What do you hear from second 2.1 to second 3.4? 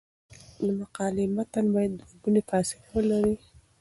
ګونی فاصله ولري.